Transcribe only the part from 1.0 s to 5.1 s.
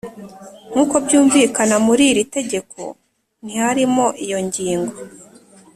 byumvikana muri iri tegeko ntiharimo iyo ngingo